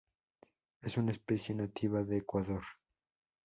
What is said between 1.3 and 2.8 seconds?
nativa de Ecuador.